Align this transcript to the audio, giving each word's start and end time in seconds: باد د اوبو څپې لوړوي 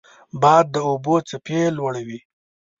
باد 0.41 0.65
د 0.75 0.75
اوبو 0.89 1.15
څپې 1.27 1.61
لوړوي 1.77 2.19